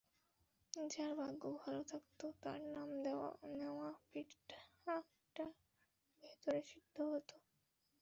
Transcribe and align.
যার 0.89 1.11
ভাগ্য 1.15 1.43
ভালো 1.57 1.81
থাকত, 1.83 2.19
তার 2.41 2.59
নাম 2.75 2.89
নেওয়া 3.55 3.89
পিঠাটা 4.09 5.45
ভেতরে 6.23 6.61
সিদ্ধ 6.61 6.95
হতো। 7.11 7.35